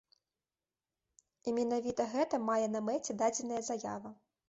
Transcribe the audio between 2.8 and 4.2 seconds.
мэце дадзеная заява.